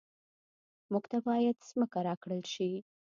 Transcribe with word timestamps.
موږ 0.91 1.03
ته 1.11 1.17
باید 1.27 1.57
ځمکه 1.69 1.99
راکړل 2.07 2.41
شي 2.53 2.71